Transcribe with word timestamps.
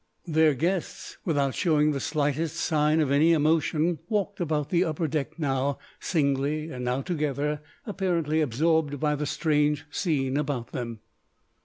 Their 0.25 0.55
guests, 0.55 1.17
without 1.25 1.53
showing 1.53 1.91
the 1.91 1.99
slightest 1.99 2.55
sign 2.55 3.01
of 3.01 3.11
any 3.11 3.33
emotion, 3.33 3.99
walked 4.09 4.39
about 4.39 4.69
the 4.71 4.83
upper 4.83 5.07
deck 5.07 5.37
now, 5.37 5.77
singly 5.99 6.71
and 6.71 6.83
now 6.83 7.03
together, 7.03 7.61
apparently 7.85 8.41
absorbed 8.41 8.99
by 8.99 9.13
the 9.13 9.27
strange 9.27 9.85
scene 9.91 10.37
about 10.37 10.71
them. 10.71 11.01